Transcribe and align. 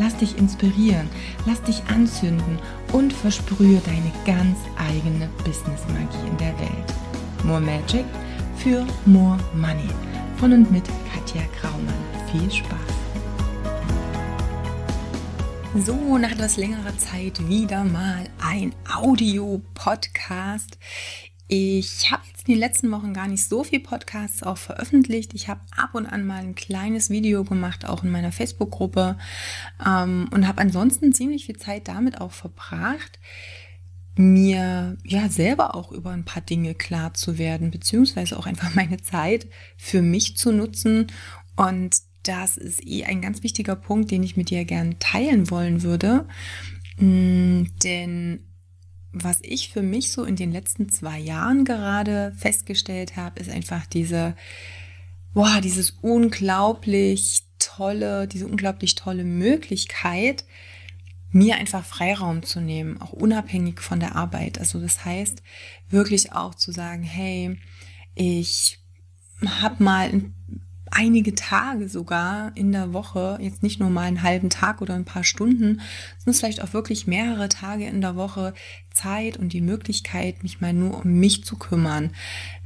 Lass 0.00 0.16
dich 0.16 0.38
inspirieren, 0.38 1.10
lass 1.44 1.60
dich 1.62 1.82
anzünden 1.94 2.58
und 2.94 3.12
versprühe 3.12 3.82
deine 3.84 4.10
ganz 4.24 4.56
eigene 4.78 5.28
Business-Magie 5.44 6.26
in 6.26 6.36
der 6.38 6.58
Welt. 6.58 6.94
More 7.44 7.60
Magic 7.60 8.06
für 8.56 8.86
More 9.04 9.38
Money. 9.54 9.90
Von 10.38 10.54
und 10.54 10.72
mit 10.72 10.84
Katja 11.12 11.42
Graumann. 11.60 11.92
Viel 12.32 12.50
Spaß! 12.50 12.78
So, 15.84 16.16
nach 16.16 16.30
etwas 16.30 16.56
längerer 16.56 16.96
Zeit 16.96 17.46
wieder 17.46 17.84
mal 17.84 18.24
ein 18.42 18.74
Audio-Podcast. 18.90 20.78
Ich 21.52 22.12
habe 22.12 22.22
jetzt 22.28 22.46
in 22.46 22.54
den 22.54 22.60
letzten 22.60 22.92
Wochen 22.92 23.12
gar 23.12 23.26
nicht 23.26 23.44
so 23.44 23.64
viel 23.64 23.80
Podcasts 23.80 24.44
auch 24.44 24.56
veröffentlicht. 24.56 25.34
Ich 25.34 25.48
habe 25.48 25.60
ab 25.76 25.96
und 25.96 26.06
an 26.06 26.24
mal 26.24 26.38
ein 26.38 26.54
kleines 26.54 27.10
Video 27.10 27.42
gemacht, 27.42 27.84
auch 27.84 28.04
in 28.04 28.10
meiner 28.10 28.30
Facebook-Gruppe 28.30 29.18
ähm, 29.84 30.28
und 30.30 30.46
habe 30.46 30.60
ansonsten 30.60 31.12
ziemlich 31.12 31.46
viel 31.46 31.56
Zeit 31.56 31.88
damit 31.88 32.20
auch 32.20 32.30
verbracht, 32.30 33.18
mir 34.14 34.96
ja 35.02 35.28
selber 35.28 35.74
auch 35.74 35.90
über 35.90 36.10
ein 36.10 36.24
paar 36.24 36.42
Dinge 36.42 36.76
klar 36.76 37.14
zu 37.14 37.36
werden, 37.36 37.72
beziehungsweise 37.72 38.38
auch 38.38 38.46
einfach 38.46 38.72
meine 38.76 39.02
Zeit 39.02 39.48
für 39.76 40.02
mich 40.02 40.36
zu 40.36 40.52
nutzen. 40.52 41.08
Und 41.56 41.96
das 42.22 42.58
ist 42.58 42.86
eh 42.86 43.06
ein 43.06 43.20
ganz 43.20 43.42
wichtiger 43.42 43.74
Punkt, 43.74 44.12
den 44.12 44.22
ich 44.22 44.36
mit 44.36 44.50
dir 44.50 44.64
gern 44.64 45.00
teilen 45.00 45.50
wollen 45.50 45.82
würde. 45.82 46.28
Mm, 46.98 47.64
denn 47.82 48.49
was 49.12 49.38
ich 49.42 49.70
für 49.70 49.82
mich 49.82 50.12
so 50.12 50.24
in 50.24 50.36
den 50.36 50.52
letzten 50.52 50.88
zwei 50.88 51.18
Jahren 51.18 51.64
gerade 51.64 52.32
festgestellt 52.36 53.16
habe, 53.16 53.40
ist 53.40 53.50
einfach 53.50 53.86
diese, 53.86 54.36
boah, 55.34 55.60
dieses 55.60 55.98
unglaublich 56.00 57.42
tolle, 57.58 58.28
diese 58.28 58.46
unglaublich 58.46 58.94
tolle 58.94 59.24
Möglichkeit, 59.24 60.44
mir 61.32 61.56
einfach 61.56 61.84
Freiraum 61.84 62.42
zu 62.42 62.60
nehmen, 62.60 63.00
auch 63.00 63.12
unabhängig 63.12 63.80
von 63.80 64.00
der 64.00 64.16
Arbeit. 64.16 64.58
Also 64.58 64.80
das 64.80 65.04
heißt, 65.04 65.42
wirklich 65.88 66.32
auch 66.32 66.54
zu 66.54 66.72
sagen, 66.72 67.02
hey, 67.02 67.56
ich 68.14 68.78
habe 69.44 69.82
mal 69.82 70.08
ein 70.08 70.34
einige 70.90 71.34
Tage 71.34 71.88
sogar 71.88 72.52
in 72.56 72.72
der 72.72 72.92
Woche, 72.92 73.38
jetzt 73.40 73.62
nicht 73.62 73.80
nur 73.80 73.90
mal 73.90 74.02
einen 74.02 74.22
halben 74.22 74.50
Tag 74.50 74.82
oder 74.82 74.94
ein 74.94 75.04
paar 75.04 75.24
Stunden, 75.24 75.80
sondern 76.18 76.38
vielleicht 76.38 76.62
auch 76.62 76.72
wirklich 76.72 77.06
mehrere 77.06 77.48
Tage 77.48 77.86
in 77.86 78.00
der 78.00 78.16
Woche 78.16 78.54
Zeit 78.92 79.36
und 79.36 79.52
die 79.52 79.60
Möglichkeit, 79.60 80.42
mich 80.42 80.60
mal 80.60 80.72
nur 80.72 81.04
um 81.04 81.12
mich 81.20 81.44
zu 81.44 81.56
kümmern, 81.56 82.10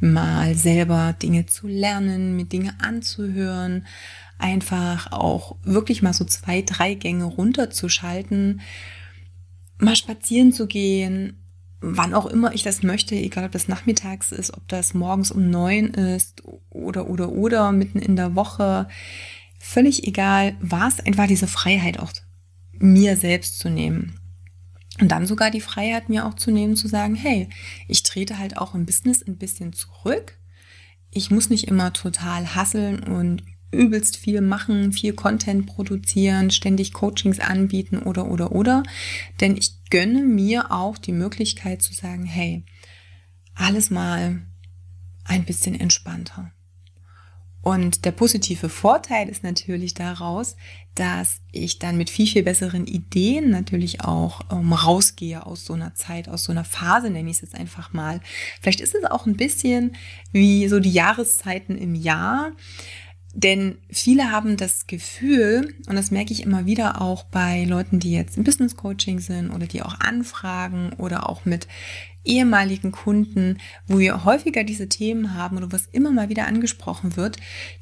mal 0.01 0.55
selber 0.55 1.15
Dinge 1.23 1.47
zu 1.47 1.67
lernen, 1.67 2.37
mir 2.37 2.47
Dinge 2.47 2.75
anzuhören, 2.81 3.87
einfach 4.39 5.13
auch 5.13 5.57
wirklich 5.63 6.03
mal 6.03 6.13
so 6.13 6.25
zwei, 6.25 6.63
drei 6.63 6.95
Gänge 6.95 7.25
runterzuschalten, 7.25 8.61
mal 9.79 9.97
spazieren 9.97 10.53
zu 10.53 10.67
gehen, 10.67 11.44
wann 11.85 12.15
auch 12.15 12.27
immer 12.27 12.55
ich 12.55 12.63
das 12.63 12.83
möchte, 12.83 13.15
egal 13.15 13.45
ob 13.45 13.53
das 13.53 13.69
nachmittags 13.69 14.33
ist, 14.33 14.55
ob 14.55 14.67
das 14.69 14.95
morgens 14.95 15.31
um 15.31 15.51
neun 15.51 15.89
ist 15.89 16.43
oder, 16.71 17.09
oder, 17.09 17.31
oder 17.31 17.73
mitten 17.73 17.99
in 17.99 18.17
der 18.17 18.35
Woche. 18.35 18.89
Völlig 19.59 20.07
egal, 20.07 20.57
was, 20.61 21.01
einfach 21.01 21.27
diese 21.27 21.47
Freiheit 21.47 21.99
auch 21.99 22.13
mir 22.73 23.17
selbst 23.17 23.59
zu 23.59 23.69
nehmen. 23.69 24.19
Und 25.01 25.09
dann 25.09 25.27
sogar 25.27 25.51
die 25.51 25.61
Freiheit 25.61 26.09
mir 26.09 26.27
auch 26.27 26.35
zu 26.35 26.51
nehmen, 26.51 26.77
zu 26.77 26.89
sagen, 26.89 27.15
hey, 27.15 27.49
ich 27.89 28.03
trete 28.03 28.39
halt 28.39 28.57
auch 28.57 28.75
im 28.75 28.87
Business 28.87 29.23
ein 29.23 29.37
bisschen 29.37 29.73
zurück. 29.73 30.39
Ich 31.11 31.31
muss 31.31 31.51
nicht 31.51 31.69
immer 31.69 31.93
total 31.93 32.55
hasseln 32.55 33.03
und 33.03 33.43
übelst 33.71 34.17
viel 34.17 34.41
machen, 34.41 34.93
viel 34.93 35.15
Content 35.15 35.67
produzieren, 35.67 36.51
ständig 36.51 36.93
Coachings 36.93 37.41
anbieten 37.41 37.99
oder, 37.99 38.31
oder, 38.31 38.53
oder. 38.53 38.83
Denn 39.41 39.57
ich 39.57 39.73
gönne 39.91 40.23
mir 40.23 40.71
auch 40.71 40.99
die 40.99 41.13
Möglichkeit 41.13 41.83
zu 41.83 41.93
sagen, 41.93 42.25
hey, 42.25 42.65
alles 43.55 43.91
mal 43.91 44.43
ein 45.25 45.45
bisschen 45.45 45.79
entspannter. 45.79 46.53
Und 47.65 48.05
der 48.05 48.13
positive 48.13 48.69
Vorteil 48.69 49.27
ist 49.31 49.43
natürlich 49.43 49.95
daraus, 49.95 50.55
dass 50.95 51.41
ich 51.51 51.79
dann 51.79 51.97
mit 51.97 52.11
viel, 52.11 52.27
viel 52.27 52.43
besseren 52.43 52.87
Ideen 52.87 53.49
natürlich 53.49 54.03
auch 54.03 54.43
ähm, 54.53 54.75
rausgehe 54.75 55.47
aus 55.47 55.65
so 55.65 55.73
einer 55.73 55.95
Zeit, 55.95 56.29
aus 56.29 56.45
so 56.45 56.53
einer 56.53 56.65
Phase, 56.65 57.09
nenne 57.09 57.31
ich 57.31 57.37
es 57.37 57.41
jetzt 57.41 57.55
einfach 57.55 57.95
mal. 57.95 58.21
Vielleicht 58.61 58.83
ist 58.83 58.95
es 58.95 59.05
auch 59.05 59.25
ein 59.25 59.39
bisschen 59.39 59.97
wie 60.31 60.69
so 60.69 60.79
die 60.79 60.93
Jahreszeiten 60.93 61.79
im 61.79 61.95
Jahr. 61.95 62.53
Denn 63.37 63.79
viele 63.91 64.31
haben 64.31 64.57
das 64.57 64.87
Gefühl, 64.87 65.75
und 65.89 65.97
das 65.97 66.13
merke 66.13 66.33
ich 66.33 66.45
immer 66.45 66.67
wieder 66.67 67.01
auch 67.01 67.25
bei 67.25 67.65
Leuten, 67.65 67.99
die 67.99 68.13
jetzt 68.13 68.37
im 68.37 68.45
Business 68.45 68.77
Coaching 68.77 69.19
sind 69.19 69.51
oder 69.51 69.67
die 69.67 69.83
auch 69.83 69.99
anfragen 69.99 70.93
oder 70.99 71.29
auch 71.29 71.45
mit 71.45 71.67
ehemaligen 72.25 72.93
Kunden, 72.93 73.59
wo 73.89 73.99
wir 73.99 74.25
häufiger 74.25 74.63
diese 74.63 74.89
Themen 74.89 75.35
haben 75.35 75.57
oder 75.57 75.73
was 75.73 75.87
immer 75.87 76.13
mal 76.13 76.29
wieder 76.29 76.47
angesprochen 76.47 77.17
wird, 77.17 77.37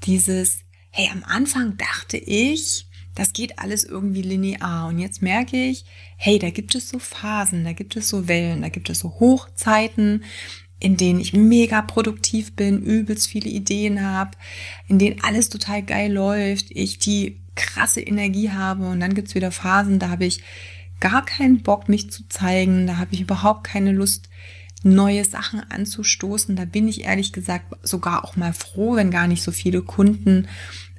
dieses, 0.04 0.60
hey, 0.90 1.10
am 1.12 1.22
Anfang 1.22 1.76
dachte 1.76 2.16
ich, 2.16 2.86
das 3.14 3.34
geht 3.34 3.58
alles 3.58 3.84
irgendwie 3.84 4.22
linear. 4.22 4.88
Und 4.88 4.98
jetzt 4.98 5.20
merke 5.20 5.56
ich, 5.56 5.84
hey, 6.16 6.38
da 6.38 6.48
gibt 6.48 6.74
es 6.74 6.88
so 6.88 6.98
Phasen, 6.98 7.64
da 7.64 7.74
gibt 7.74 7.94
es 7.96 8.08
so 8.08 8.26
Wellen, 8.26 8.62
da 8.62 8.70
gibt 8.70 8.88
es 8.88 9.00
so 9.00 9.20
Hochzeiten, 9.20 10.24
in 10.82 10.96
denen 10.96 11.20
ich 11.20 11.32
mega 11.32 11.80
produktiv 11.80 12.56
bin, 12.56 12.82
übelst 12.82 13.28
viele 13.28 13.48
Ideen 13.48 14.02
habe, 14.02 14.32
in 14.88 14.98
denen 14.98 15.22
alles 15.22 15.48
total 15.48 15.82
geil 15.82 16.12
läuft, 16.12 16.66
ich 16.70 16.98
die 16.98 17.40
krasse 17.54 18.00
Energie 18.00 18.50
habe 18.50 18.88
und 18.88 18.98
dann 18.98 19.14
gibt's 19.14 19.36
wieder 19.36 19.52
Phasen, 19.52 20.00
da 20.00 20.08
habe 20.08 20.24
ich 20.24 20.42
gar 20.98 21.24
keinen 21.24 21.62
Bock, 21.62 21.88
mich 21.88 22.10
zu 22.10 22.26
zeigen, 22.28 22.88
da 22.88 22.96
habe 22.96 23.14
ich 23.14 23.20
überhaupt 23.20 23.62
keine 23.62 23.92
Lust, 23.92 24.28
neue 24.82 25.24
Sachen 25.24 25.60
anzustoßen. 25.60 26.56
Da 26.56 26.64
bin 26.64 26.88
ich 26.88 27.02
ehrlich 27.04 27.32
gesagt 27.32 27.66
sogar 27.84 28.24
auch 28.24 28.34
mal 28.34 28.52
froh, 28.52 28.96
wenn 28.96 29.12
gar 29.12 29.28
nicht 29.28 29.44
so 29.44 29.52
viele 29.52 29.82
Kunden 29.82 30.48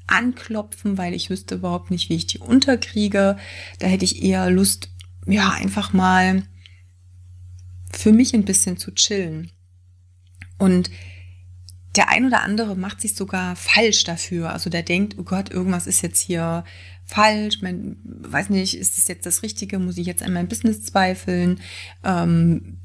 anklopfen, 0.07 0.97
weil 0.97 1.13
ich 1.13 1.29
wüsste 1.29 1.55
überhaupt 1.55 1.91
nicht, 1.91 2.09
wie 2.09 2.15
ich 2.15 2.27
die 2.27 2.39
unterkriege. 2.39 3.35
Da 3.79 3.87
hätte 3.87 4.05
ich 4.05 4.23
eher 4.23 4.49
Lust, 4.49 4.89
ja, 5.27 5.49
einfach 5.51 5.91
mal 5.91 6.43
für 7.91 8.13
mich 8.13 8.33
ein 8.33 8.45
bisschen 8.45 8.77
zu 8.77 8.93
chillen. 8.93 9.51
Und 10.57 10.89
der 11.95 12.09
ein 12.09 12.25
oder 12.25 12.41
andere 12.41 12.75
macht 12.75 13.01
sich 13.01 13.15
sogar 13.15 13.55
falsch 13.55 14.03
dafür. 14.03 14.51
Also 14.51 14.69
der 14.69 14.83
denkt, 14.83 15.15
oh 15.19 15.23
Gott, 15.23 15.51
irgendwas 15.51 15.85
ist 15.85 16.01
jetzt 16.01 16.19
hier 16.19 16.63
falsch. 17.05 17.61
Man 17.61 17.97
weiß 18.03 18.49
nicht, 18.49 18.75
ist 18.75 18.97
das 18.97 19.07
jetzt 19.07 19.25
das 19.25 19.43
Richtige? 19.43 19.77
Muss 19.79 19.97
ich 19.97 20.07
jetzt 20.07 20.23
an 20.23 20.33
mein 20.33 20.47
Business 20.47 20.83
zweifeln? 20.83 21.59
Ähm, 22.03 22.79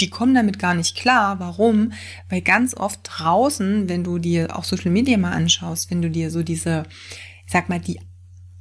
die 0.00 0.08
kommen 0.08 0.34
damit 0.34 0.58
gar 0.58 0.74
nicht 0.74 0.96
klar. 0.96 1.40
Warum? 1.40 1.92
Weil 2.30 2.40
ganz 2.40 2.74
oft 2.74 3.00
draußen, 3.02 3.88
wenn 3.88 4.02
du 4.02 4.18
dir 4.18 4.56
auch 4.56 4.64
Social 4.64 4.90
Media 4.90 5.18
mal 5.18 5.32
anschaust, 5.32 5.90
wenn 5.90 6.00
du 6.00 6.10
dir 6.10 6.30
so 6.30 6.42
diese, 6.42 6.84
ich 7.44 7.52
sag 7.52 7.68
mal, 7.68 7.80
die 7.80 8.00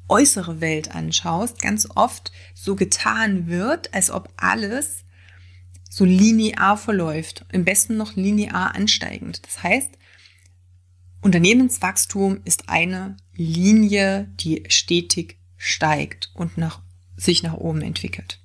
äußere 0.09 0.59
Welt 0.59 0.93
anschaust, 0.93 1.61
ganz 1.61 1.87
oft 1.95 2.31
so 2.53 2.75
getan 2.75 3.47
wird, 3.47 3.93
als 3.93 4.11
ob 4.11 4.33
alles 4.35 5.05
so 5.89 6.05
linear 6.05 6.77
verläuft, 6.77 7.45
im 7.51 7.65
besten 7.65 7.97
noch 7.97 8.15
linear 8.15 8.75
ansteigend. 8.75 9.41
Das 9.45 9.63
heißt, 9.63 9.89
Unternehmenswachstum 11.21 12.39
ist 12.45 12.69
eine 12.69 13.17
Linie, 13.33 14.29
die 14.39 14.63
stetig 14.69 15.37
steigt 15.57 16.31
und 16.33 16.57
nach, 16.57 16.81
sich 17.17 17.43
nach 17.43 17.55
oben 17.55 17.81
entwickelt. 17.81 18.39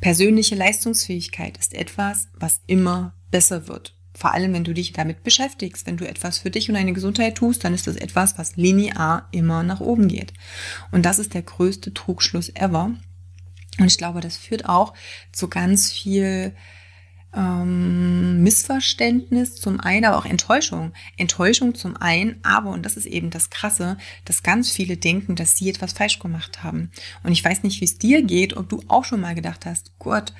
Persönliche 0.00 0.56
Leistungsfähigkeit 0.56 1.56
ist 1.56 1.74
etwas, 1.74 2.28
was 2.34 2.60
immer 2.66 3.14
besser 3.30 3.68
wird. 3.68 3.96
Vor 4.14 4.32
allem, 4.32 4.52
wenn 4.52 4.64
du 4.64 4.74
dich 4.74 4.92
damit 4.92 5.22
beschäftigst. 5.22 5.86
Wenn 5.86 5.96
du 5.96 6.06
etwas 6.06 6.38
für 6.38 6.50
dich 6.50 6.68
und 6.68 6.74
deine 6.74 6.92
Gesundheit 6.92 7.36
tust, 7.36 7.64
dann 7.64 7.72
ist 7.72 7.86
das 7.86 7.96
etwas, 7.96 8.36
was 8.36 8.56
linear 8.56 9.28
immer 9.32 9.62
nach 9.62 9.80
oben 9.80 10.08
geht. 10.08 10.34
Und 10.90 11.06
das 11.06 11.18
ist 11.18 11.34
der 11.34 11.42
größte 11.42 11.94
Trugschluss 11.94 12.50
ever. 12.50 12.94
Und 13.78 13.86
ich 13.86 13.98
glaube, 13.98 14.20
das 14.20 14.36
führt 14.36 14.68
auch 14.68 14.94
zu 15.32 15.48
ganz 15.48 15.90
viel 15.90 16.54
ähm, 17.34 18.42
Missverständnis 18.42 19.56
zum 19.56 19.80
einen, 19.80 20.04
aber 20.04 20.18
auch 20.18 20.26
Enttäuschung. 20.26 20.92
Enttäuschung 21.16 21.74
zum 21.74 21.96
einen, 21.96 22.38
aber, 22.42 22.70
und 22.70 22.84
das 22.84 22.96
ist 22.96 23.06
eben 23.06 23.30
das 23.30 23.50
Krasse, 23.50 23.96
dass 24.24 24.42
ganz 24.42 24.70
viele 24.70 24.96
denken, 24.96 25.36
dass 25.36 25.56
sie 25.56 25.70
etwas 25.70 25.94
falsch 25.94 26.18
gemacht 26.18 26.62
haben. 26.62 26.90
Und 27.22 27.32
ich 27.32 27.44
weiß 27.44 27.62
nicht, 27.62 27.80
wie 27.80 27.86
es 27.86 27.98
dir 27.98 28.22
geht, 28.22 28.56
ob 28.56 28.68
du 28.68 28.82
auch 28.88 29.04
schon 29.04 29.20
mal 29.20 29.34
gedacht 29.34 29.64
hast, 29.64 29.92
Gott, 29.98 30.34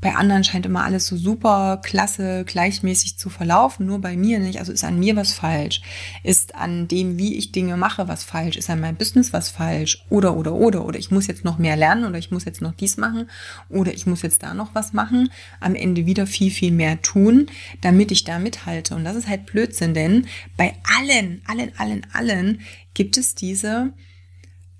bei 0.00 0.14
anderen 0.14 0.44
scheint 0.44 0.64
immer 0.64 0.84
alles 0.84 1.06
so 1.06 1.16
super, 1.16 1.80
klasse, 1.84 2.44
gleichmäßig 2.46 3.18
zu 3.18 3.28
verlaufen, 3.28 3.84
nur 3.84 4.00
bei 4.00 4.16
mir 4.16 4.38
nicht. 4.38 4.58
Also 4.58 4.72
ist 4.72 4.84
an 4.84 4.98
mir 4.98 5.14
was 5.14 5.32
falsch? 5.32 5.82
Ist 6.22 6.54
an 6.54 6.88
dem, 6.88 7.18
wie 7.18 7.36
ich 7.36 7.52
Dinge 7.52 7.76
mache, 7.76 8.08
was 8.08 8.24
falsch? 8.24 8.56
Ist 8.56 8.70
an 8.70 8.80
meinem 8.80 8.96
Business 8.96 9.34
was 9.34 9.50
falsch? 9.50 10.04
Oder, 10.08 10.36
oder, 10.36 10.54
oder, 10.54 10.86
oder 10.86 10.98
ich 10.98 11.10
muss 11.10 11.26
jetzt 11.26 11.44
noch 11.44 11.58
mehr 11.58 11.76
lernen 11.76 12.04
oder 12.04 12.18
ich 12.18 12.30
muss 12.30 12.46
jetzt 12.46 12.62
noch 12.62 12.72
dies 12.72 12.96
machen 12.96 13.28
oder 13.68 13.92
ich 13.92 14.06
muss 14.06 14.22
jetzt 14.22 14.42
da 14.42 14.54
noch 14.54 14.74
was 14.74 14.94
machen. 14.94 15.30
Am 15.60 15.74
Ende 15.74 16.06
wieder 16.06 16.26
viel, 16.26 16.50
viel 16.50 16.72
mehr 16.72 17.02
tun, 17.02 17.46
damit 17.82 18.10
ich 18.10 18.24
da 18.24 18.38
mithalte. 18.38 18.94
Und 18.94 19.04
das 19.04 19.16
ist 19.16 19.28
halt 19.28 19.46
Blödsinn, 19.46 19.92
denn 19.92 20.26
bei 20.56 20.76
allen, 20.98 21.42
allen, 21.46 21.72
allen, 21.76 22.06
allen 22.14 22.60
gibt 22.94 23.18
es 23.18 23.34
diese 23.34 23.92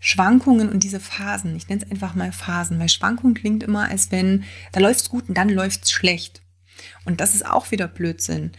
Schwankungen 0.01 0.71
und 0.71 0.83
diese 0.83 0.99
Phasen, 0.99 1.55
ich 1.55 1.69
nenne 1.69 1.83
es 1.85 1.91
einfach 1.91 2.15
mal 2.15 2.33
Phasen, 2.33 2.79
weil 2.79 2.89
Schwankung 2.89 3.35
klingt 3.35 3.63
immer, 3.63 3.89
als 3.89 4.11
wenn 4.11 4.45
da 4.73 4.81
läuft's 4.81 5.11
gut 5.11 5.29
und 5.29 5.37
dann 5.37 5.51
läuft's 5.51 5.91
schlecht. 5.91 6.41
Und 7.05 7.21
das 7.21 7.35
ist 7.35 7.45
auch 7.47 7.71
wieder 7.71 7.87
Blödsinn. 7.87 8.53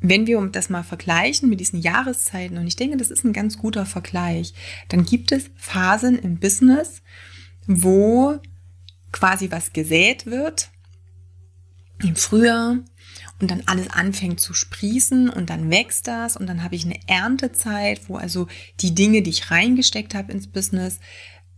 Wenn 0.00 0.26
wir 0.26 0.40
das 0.46 0.70
mal 0.70 0.84
vergleichen 0.84 1.48
mit 1.48 1.60
diesen 1.60 1.80
Jahreszeiten, 1.80 2.58
und 2.58 2.66
ich 2.66 2.76
denke, 2.76 2.96
das 2.96 3.10
ist 3.10 3.24
ein 3.24 3.32
ganz 3.32 3.58
guter 3.58 3.86
Vergleich, 3.86 4.54
dann 4.88 5.04
gibt 5.04 5.32
es 5.32 5.50
Phasen 5.56 6.18
im 6.18 6.38
Business, 6.38 7.02
wo 7.66 8.38
quasi 9.10 9.50
was 9.50 9.72
gesät 9.72 10.26
wird 10.26 10.70
im 12.02 12.16
Frühjahr, 12.16 12.78
und 13.42 13.50
dann 13.50 13.64
alles 13.66 13.90
anfängt 13.90 14.40
zu 14.40 14.54
sprießen 14.54 15.28
und 15.28 15.50
dann 15.50 15.68
wächst 15.68 16.06
das 16.06 16.36
und 16.36 16.46
dann 16.46 16.62
habe 16.62 16.76
ich 16.76 16.84
eine 16.84 16.98
Erntezeit, 17.08 18.08
wo 18.08 18.16
also 18.16 18.46
die 18.80 18.94
Dinge, 18.94 19.22
die 19.22 19.30
ich 19.30 19.50
reingesteckt 19.50 20.14
habe 20.14 20.32
ins 20.32 20.46
Business, 20.46 21.00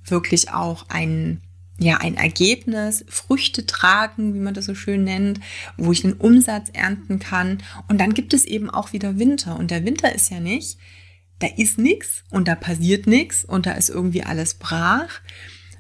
wirklich 0.02 0.50
auch 0.50 0.86
ein 0.88 1.42
ja, 1.76 1.96
ein 1.96 2.16
Ergebnis, 2.16 3.04
Früchte 3.08 3.66
tragen, 3.66 4.32
wie 4.32 4.38
man 4.38 4.54
das 4.54 4.66
so 4.66 4.76
schön 4.76 5.02
nennt, 5.02 5.40
wo 5.76 5.90
ich 5.90 6.02
den 6.02 6.12
Umsatz 6.12 6.70
ernten 6.72 7.19
kann. 7.19 7.64
Und 7.88 8.00
dann 8.00 8.14
gibt 8.14 8.32
es 8.32 8.44
eben 8.44 8.70
auch 8.70 8.92
wieder 8.92 9.19
Winter. 9.19 9.58
Und 9.58 9.72
der 9.72 9.84
Winter 9.84 10.14
ist 10.14 10.30
ja 10.30 10.38
nicht, 10.38 10.78
da 11.40 11.48
ist 11.56 11.78
nichts 11.78 12.22
und 12.30 12.46
da 12.46 12.54
passiert 12.54 13.08
nichts 13.08 13.44
und 13.44 13.66
da 13.66 13.72
ist 13.72 13.88
irgendwie 13.88 14.22
alles 14.22 14.54
brach, 14.54 15.20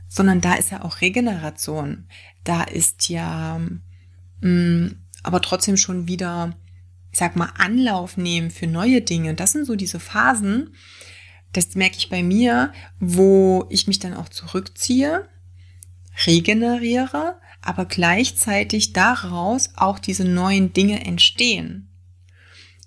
sondern 0.08 0.40
da 0.40 0.54
ist 0.54 0.72
ja 0.72 0.82
auch 0.82 1.00
Regeneration. 1.00 2.08
Da 2.42 2.64
ist 2.64 3.08
ja 3.08 3.60
mh, 4.40 4.50
mm, 4.50 5.03
aber 5.24 5.40
trotzdem 5.40 5.76
schon 5.76 6.06
wieder, 6.06 6.54
ich 7.10 7.18
sag 7.18 7.34
mal, 7.34 7.50
Anlauf 7.58 8.16
nehmen 8.16 8.52
für 8.52 8.68
neue 8.68 9.00
Dinge. 9.00 9.34
Das 9.34 9.52
sind 9.52 9.64
so 9.64 9.74
diese 9.74 9.98
Phasen, 9.98 10.74
das 11.52 11.74
merke 11.74 11.96
ich 11.98 12.08
bei 12.08 12.22
mir, 12.22 12.72
wo 13.00 13.66
ich 13.70 13.86
mich 13.86 13.98
dann 13.98 14.14
auch 14.14 14.28
zurückziehe, 14.28 15.28
regeneriere, 16.26 17.36
aber 17.62 17.86
gleichzeitig 17.86 18.92
daraus 18.92 19.70
auch 19.76 19.98
diese 19.98 20.24
neuen 20.24 20.72
Dinge 20.72 21.04
entstehen, 21.04 21.88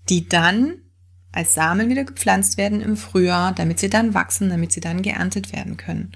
die 0.10 0.30
dann 0.30 0.76
als 1.32 1.54
Samen 1.54 1.90
wieder 1.90 2.04
gepflanzt 2.04 2.58
werden 2.58 2.82
im 2.82 2.98
Frühjahr, 2.98 3.54
damit 3.54 3.80
sie 3.80 3.90
dann 3.90 4.14
wachsen, 4.14 4.50
damit 4.50 4.72
sie 4.72 4.80
dann 4.80 5.02
geerntet 5.02 5.54
werden 5.54 5.78
können. 5.78 6.14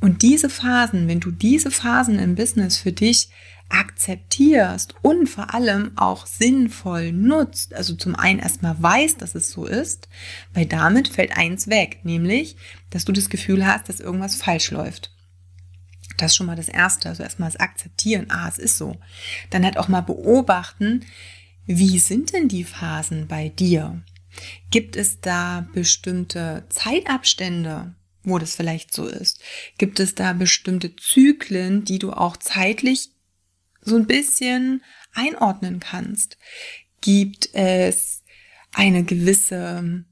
Und 0.00 0.22
diese 0.22 0.50
Phasen, 0.50 1.08
wenn 1.08 1.20
du 1.20 1.30
diese 1.30 1.70
Phasen 1.70 2.18
im 2.18 2.34
Business 2.34 2.78
für 2.78 2.92
dich 2.92 3.30
akzeptierst 3.68 4.94
und 5.02 5.28
vor 5.28 5.54
allem 5.54 5.92
auch 5.96 6.26
sinnvoll 6.26 7.12
nutzt, 7.12 7.74
also 7.74 7.94
zum 7.94 8.14
einen 8.14 8.38
erstmal 8.38 8.80
weißt, 8.82 9.20
dass 9.20 9.34
es 9.34 9.50
so 9.50 9.66
ist, 9.66 10.08
weil 10.54 10.66
damit 10.66 11.08
fällt 11.08 11.36
eins 11.36 11.68
weg, 11.68 12.00
nämlich, 12.02 12.56
dass 12.90 13.04
du 13.04 13.12
das 13.12 13.28
Gefühl 13.28 13.66
hast, 13.66 13.88
dass 13.88 14.00
irgendwas 14.00 14.36
falsch 14.36 14.70
läuft. 14.70 15.12
Das 16.16 16.32
ist 16.32 16.36
schon 16.36 16.46
mal 16.46 16.56
das 16.56 16.68
Erste, 16.68 17.10
also 17.10 17.22
erstmal 17.22 17.50
das 17.50 17.60
Akzeptieren, 17.60 18.26
ah, 18.30 18.48
es 18.48 18.58
ist 18.58 18.78
so. 18.78 18.96
Dann 19.50 19.64
halt 19.64 19.76
auch 19.76 19.88
mal 19.88 20.00
beobachten, 20.00 21.04
wie 21.66 21.98
sind 21.98 22.32
denn 22.32 22.48
die 22.48 22.64
Phasen 22.64 23.28
bei 23.28 23.50
dir? 23.50 24.02
Gibt 24.70 24.96
es 24.96 25.20
da 25.20 25.68
bestimmte 25.74 26.64
Zeitabstände, 26.70 27.94
wo 28.22 28.38
das 28.38 28.56
vielleicht 28.56 28.92
so 28.92 29.06
ist? 29.06 29.40
Gibt 29.76 30.00
es 30.00 30.14
da 30.14 30.32
bestimmte 30.32 30.96
Zyklen, 30.96 31.84
die 31.84 31.98
du 31.98 32.12
auch 32.12 32.36
zeitlich 32.36 33.10
so 33.88 33.96
ein 33.96 34.06
bisschen 34.06 34.82
einordnen 35.12 35.80
kannst. 35.80 36.38
Gibt 37.00 37.50
es 37.52 38.22
eine 38.72 39.04
gewisse, 39.04 40.04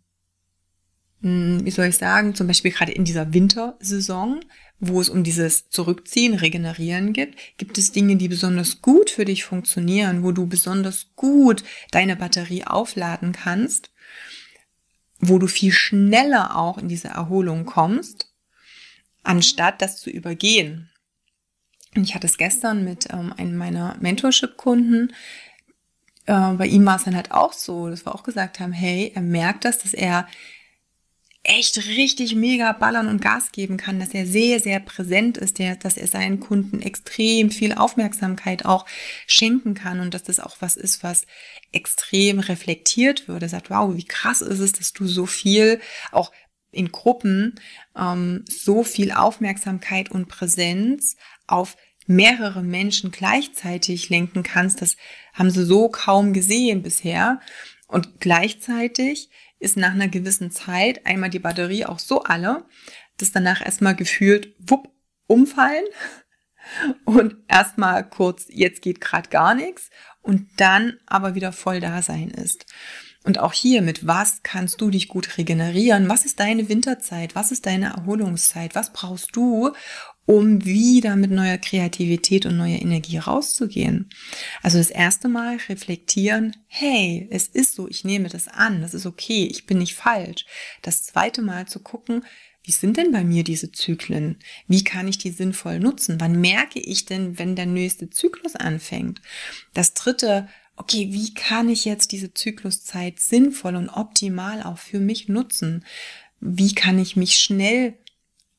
hm, 1.21 1.61
wie 1.65 1.71
soll 1.71 1.87
ich 1.87 1.97
sagen, 1.97 2.35
zum 2.35 2.47
Beispiel 2.47 2.73
gerade 2.73 2.93
in 2.93 3.05
dieser 3.05 3.33
Wintersaison, 3.33 4.41
wo 4.79 5.01
es 5.01 5.09
um 5.09 5.25
dieses 5.25 5.71
Zurückziehen, 5.71 6.35
Regenerieren 6.35 7.13
gibt, 7.13 7.39
gibt 7.57 7.79
es 7.79 7.93
Dinge, 7.93 8.17
die 8.17 8.29
besonders 8.29 8.83
gut 8.83 9.11
für 9.11 9.25
dich 9.25 9.45
funktionieren, 9.45 10.23
wo 10.23 10.33
du 10.33 10.47
besonders 10.47 11.15
gut 11.17 11.65
deine 11.93 12.17
Batterie 12.17 12.65
aufladen 12.65 13.33
kannst, 13.33 13.91
wo 15.19 15.39
du 15.39 15.47
viel 15.47 15.73
schneller 15.73 16.57
auch 16.57 16.77
in 16.77 16.89
diese 16.89 17.09
Erholung 17.09 17.65
kommst, 17.65 18.35
anstatt 19.23 19.81
das 19.81 19.99
zu 19.99 20.11
übergehen. 20.11 20.91
Ich 22.03 22.15
hatte 22.15 22.27
es 22.27 22.39
gestern 22.39 22.85
mit 22.85 23.09
ähm, 23.13 23.33
einem 23.37 23.57
meiner 23.57 23.97
Mentorship-Kunden. 24.01 25.13
Äh, 26.27 26.53
bei 26.53 26.67
ihm 26.67 26.85
war 26.85 26.97
es 26.97 27.05
dann 27.05 27.17
halt 27.17 27.33
auch 27.33 27.53
so, 27.53 27.89
dass 27.89 28.07
wir 28.07 28.15
auch 28.15 28.23
gesagt 28.23 28.61
haben, 28.61 28.73
hey, 28.73 29.13
er 29.15 29.23
merkt 29.23 29.65
das, 29.65 29.79
dass 29.79 29.95
er 29.95 30.27
echt 31.47 31.77
richtig 31.87 32.35
mega 32.35 32.73
ballern 32.73 33.07
und 33.07 33.23
Gas 33.23 33.53
geben 33.53 33.77
kann, 33.77 34.01
dass 34.01 34.13
er 34.15 34.27
sehr, 34.27 34.59
sehr 34.59 34.81
präsent 34.81 35.39
ist, 35.39 35.59
der, 35.59 35.77
dass 35.77 35.97
er 35.97 36.09
seinen 36.09 36.41
Kunden 36.41 36.83
extrem 36.83 37.51
viel 37.51 37.73
Aufmerksamkeit 37.73 38.65
auch 38.65 38.85
schenken 39.29 39.75
kann 39.75 40.01
und 40.01 40.13
dass 40.13 40.25
das 40.25 40.41
auch 40.41 40.57
was 40.61 40.77
ist, 40.77 41.05
was 41.05 41.25
extrem 41.71 42.41
reflektiert 42.41 43.29
wird. 43.29 43.43
Er 43.43 43.49
sagt, 43.49 43.71
wow, 43.71 43.95
wie 43.95 44.05
krass 44.05 44.41
ist 44.41 44.59
es, 44.59 44.73
dass 44.73 44.93
du 44.93 45.07
so 45.07 45.27
viel 45.27 45.81
auch 46.11 46.33
in 46.73 46.91
Gruppen 46.91 47.61
ähm, 47.97 48.45
so 48.49 48.83
viel 48.83 49.13
Aufmerksamkeit 49.13 50.11
und 50.11 50.29
Präsenz 50.29 51.17
auf 51.47 51.77
mehrere 52.07 52.63
Menschen 52.63 53.11
gleichzeitig 53.11 54.09
lenken 54.09 54.43
kannst, 54.43 54.83
das 54.83 54.97
haben 55.33 55.51
sie 55.51 55.65
so 55.65 55.89
kaum 55.89 56.33
gesehen 56.33 56.83
bisher. 56.83 57.41
Und 57.89 58.21
gleichzeitig 58.21 59.31
ist 59.59 59.77
nach 59.77 59.93
einer 59.93 60.09
gewissen 60.09 60.51
Zeit 60.51 61.07
einmal 61.07 61.31
die 61.31 61.39
Batterie 61.39 61.87
auch 61.87 61.99
so 61.99 62.23
alle, 62.23 62.65
dass 63.19 63.33
danach 63.33 63.65
erstmal 63.65 63.95
gefühlt 63.95 64.55
wupp 64.59 64.89
umfallen 65.27 65.85
und 67.05 67.37
erstmal 67.49 68.09
kurz, 68.09 68.47
jetzt 68.49 68.83
geht 68.83 69.01
gerade 69.01 69.29
gar 69.29 69.55
nichts 69.55 69.91
und 70.21 70.49
dann 70.57 70.99
aber 71.07 71.35
wieder 71.35 71.53
voll 71.53 71.81
da 71.81 72.03
sein 72.03 72.31
ist. 72.31 72.67
Und 73.25 73.41
auch 73.41 73.53
hier 73.53 73.83
mit 73.83 74.07
was 74.07 74.43
kannst 74.45 74.81
du 74.81 74.91
dich 74.91 75.09
gut 75.09 75.37
regenerieren? 75.37 76.09
Was 76.09 76.25
ist 76.25 76.39
deine 76.39 76.69
Winterzeit? 76.69 77.35
Was 77.35 77.51
ist 77.51 77.67
deine 77.67 77.87
Erholungszeit? 77.87 78.77
Was 78.77 78.93
brauchst 78.93 79.35
du, 79.35 79.73
um 80.27 80.65
wieder 80.65 81.15
mit 81.17 81.31
neuer 81.31 81.57
Kreativität 81.57 82.47
und 82.47 82.57
neuer 82.57 82.81
Energie 82.81 83.19
rauszugehen. 83.19 84.11
Also 84.63 84.79
das 84.79 84.91
erste 84.91 85.29
Mal 85.29 85.59
reflektieren, 85.69 86.57
hey, 86.67 87.29
es 87.31 87.47
ist 87.47 87.77
so, 87.77 87.89
ich 87.89 88.05
nehme 88.05 88.29
das 88.29 88.49
an, 88.49 88.83
das 88.83 88.93
ist 88.93 89.07
okay, 89.07 89.47
ich 89.51 89.67
bin 89.67 89.79
nicht 89.79 89.95
falsch. 89.95 90.45
Das 90.83 91.05
zweite 91.05 91.43
Mal 91.43 91.67
zu 91.67 91.79
gucken, 91.81 92.25
wie 92.65 92.73
sind 92.73 92.97
denn 92.97 93.13
bei 93.13 93.23
mir 93.23 93.45
diese 93.45 93.71
Zyklen? 93.71 94.39
Wie 94.67 94.83
kann 94.83 95.07
ich 95.07 95.19
die 95.19 95.31
sinnvoll 95.31 95.79
nutzen? 95.79 96.21
Wann 96.21 96.41
merke 96.41 96.81
ich 96.81 97.05
denn, 97.05 97.39
wenn 97.39 97.55
der 97.55 97.67
nächste 97.67 98.11
Zyklus 98.11 98.57
anfängt? 98.57 99.23
Das 99.73 99.95
dritte, 99.95 100.49
okay, 100.75 101.09
wie 101.13 101.33
kann 101.33 101.69
ich 101.69 101.85
jetzt 101.85 102.11
diese 102.11 102.35
Zykluszeit 102.35 103.21
sinnvoll 103.21 103.77
und 103.77 103.89
optimal 103.89 104.65
auch 104.65 104.79
für 104.79 104.99
mich 104.99 105.29
nutzen? 105.29 105.85
Wie 106.41 106.75
kann 106.75 106.99
ich 106.99 107.15
mich 107.15 107.39
schnell 107.39 107.95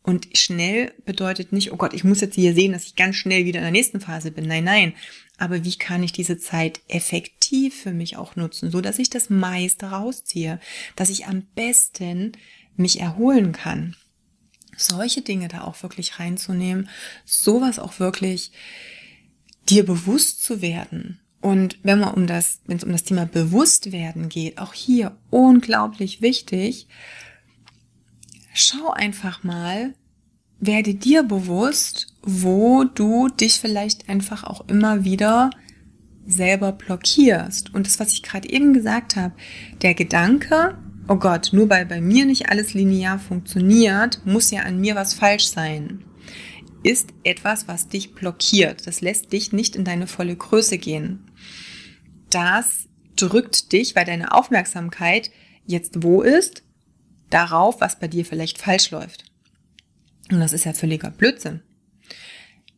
und 0.07 0.29
schnell 0.37 0.93
bedeutet 1.05 1.51
nicht, 1.51 1.73
oh 1.73 1.75
Gott, 1.75 1.93
ich 1.93 2.05
muss 2.05 2.21
jetzt 2.21 2.35
hier 2.35 2.53
sehen, 2.53 2.71
dass 2.71 2.85
ich 2.85 2.95
ganz 2.95 3.17
schnell 3.17 3.43
wieder 3.43 3.59
in 3.59 3.65
der 3.65 3.73
nächsten 3.73 3.99
Phase 3.99 4.31
bin. 4.31 4.47
Nein, 4.47 4.63
nein. 4.63 4.93
Aber 5.37 5.65
wie 5.65 5.75
kann 5.75 6.01
ich 6.01 6.13
diese 6.13 6.37
Zeit 6.37 6.79
effektiv 6.87 7.81
für 7.81 7.91
mich 7.91 8.15
auch 8.15 8.37
nutzen, 8.37 8.71
so 8.71 8.79
dass 8.79 8.99
ich 8.99 9.09
das 9.09 9.29
meiste 9.29 9.87
rausziehe, 9.87 10.61
dass 10.95 11.09
ich 11.09 11.25
am 11.25 11.41
besten 11.55 12.31
mich 12.77 13.01
erholen 13.01 13.51
kann. 13.51 13.97
Solche 14.77 15.23
Dinge 15.23 15.49
da 15.49 15.65
auch 15.65 15.83
wirklich 15.83 16.19
reinzunehmen, 16.19 16.87
sowas 17.25 17.77
auch 17.77 17.99
wirklich 17.99 18.53
dir 19.67 19.85
bewusst 19.85 20.41
zu 20.41 20.61
werden. 20.61 21.19
Und 21.41 21.79
wenn 21.83 21.99
man 21.99 22.13
um 22.13 22.27
das, 22.27 22.61
wenn 22.65 22.77
es 22.77 22.85
um 22.85 22.93
das 22.93 23.03
Thema 23.03 23.25
Bewusstwerden 23.25 24.29
geht, 24.29 24.57
auch 24.57 24.73
hier 24.73 25.17
unglaublich 25.31 26.21
wichtig, 26.21 26.87
schau 28.57 28.91
einfach 28.91 29.43
mal, 29.43 29.93
werde 30.59 30.95
dir 30.95 31.21
bewusst, 31.23 32.07
wo 32.23 32.83
du 32.83 33.29
dich 33.29 33.59
vielleicht 33.59 34.09
einfach 34.09 34.43
auch 34.43 34.67
immer 34.67 35.03
wieder 35.03 35.51
selber 36.25 36.71
blockierst. 36.71 37.73
Und 37.73 37.85
das, 37.85 37.99
was 37.99 38.13
ich 38.13 38.23
gerade 38.23 38.49
eben 38.49 38.73
gesagt 38.73 39.15
habe, 39.15 39.35
der 39.83 39.93
Gedanke, 39.93 40.77
oh 41.07 41.17
Gott, 41.17 41.49
nur 41.53 41.69
weil 41.69 41.85
bei 41.85 42.01
mir 42.01 42.25
nicht 42.25 42.49
alles 42.49 42.73
linear 42.73 43.19
funktioniert, 43.19 44.25
muss 44.25 44.49
ja 44.49 44.63
an 44.63 44.81
mir 44.81 44.95
was 44.95 45.13
falsch 45.13 45.45
sein, 45.45 46.03
ist 46.81 47.09
etwas, 47.23 47.67
was 47.67 47.87
dich 47.87 48.15
blockiert. 48.15 48.87
Das 48.87 49.01
lässt 49.01 49.31
dich 49.33 49.53
nicht 49.53 49.75
in 49.75 49.85
deine 49.85 50.07
volle 50.07 50.35
Größe 50.35 50.79
gehen. 50.79 51.31
Das 52.31 52.87
drückt 53.15 53.71
dich, 53.71 53.95
weil 53.95 54.05
deine 54.05 54.31
Aufmerksamkeit 54.31 55.29
jetzt 55.65 56.03
wo 56.03 56.23
ist? 56.23 56.63
Darauf, 57.29 57.81
was 57.81 57.99
bei 57.99 58.07
dir 58.07 58.25
vielleicht 58.25 58.57
falsch 58.57 58.91
läuft. 58.91 59.25
Und 60.31 60.39
das 60.39 60.53
ist 60.53 60.65
ja 60.65 60.73
völliger 60.73 61.11
Blödsinn. 61.11 61.61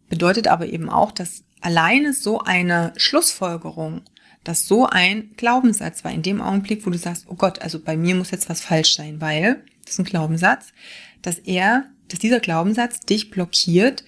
Bedeutet 0.10 0.48
aber 0.48 0.68
eben 0.68 0.90
auch, 0.90 1.12
dass 1.12 1.44
alleine 1.62 2.14
so 2.14 2.40
eine 2.40 2.94
Schlussfolgerung, 2.98 4.02
dass 4.44 4.68
so 4.68 4.88
ein 4.88 5.32
Glaubenssatz 5.38 6.04
war 6.04 6.12
in 6.12 6.22
dem 6.22 6.42
Augenblick, 6.42 6.86
wo 6.86 6.90
du 6.90 6.98
sagst, 6.98 7.26
oh 7.28 7.36
Gott, 7.36 7.62
also 7.62 7.80
bei 7.80 7.98
mir 7.98 8.16
muss 8.16 8.32
jetzt 8.32 8.50
was 8.50 8.62
falsch 8.62 8.96
sein, 8.96 9.22
weil, 9.22 9.64
das 9.84 9.94
ist 9.94 10.00
ein 10.00 10.06
Glaubenssatz, 10.06 10.74
dass 11.22 11.38
er, 11.38 11.86
dass 12.08 12.20
dieser 12.20 12.40
Glaubenssatz 12.40 13.02
dich 13.02 13.30
blockiert, 13.30 14.04